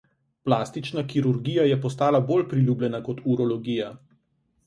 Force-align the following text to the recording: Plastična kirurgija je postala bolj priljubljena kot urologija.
Plastična 0.47 1.01
kirurgija 1.09 1.65
je 1.71 1.77
postala 1.83 2.21
bolj 2.31 2.45
priljubljena 2.53 3.01
kot 3.09 3.21
urologija. 3.35 3.93